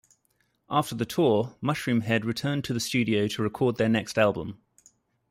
After 0.67 0.95
the 0.95 1.05
tour, 1.05 1.55
Mushroomhead 1.61 2.23
returned 2.25 2.63
to 2.63 2.73
the 2.73 2.79
studio 2.79 3.27
to 3.27 3.43
record 3.43 3.75
their 3.77 3.87
next 3.87 4.17
album. 4.17 4.57